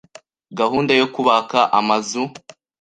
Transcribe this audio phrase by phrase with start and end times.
[0.59, 2.21] Gahunda yo kubaka Amazu